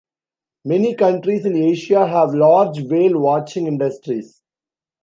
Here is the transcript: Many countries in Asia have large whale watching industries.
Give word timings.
Many 0.65 0.95
countries 0.95 1.45
in 1.45 1.55
Asia 1.55 2.07
have 2.07 2.33
large 2.33 2.81
whale 2.81 3.19
watching 3.19 3.67
industries. 3.67 4.41